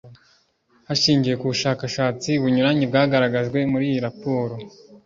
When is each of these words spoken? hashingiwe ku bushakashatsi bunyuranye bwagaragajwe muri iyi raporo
hashingiwe 0.87 1.35
ku 1.39 1.45
bushakashatsi 1.51 2.29
bunyuranye 2.41 2.83
bwagaragajwe 2.91 3.59
muri 3.71 3.85
iyi 3.91 3.99
raporo 4.07 4.53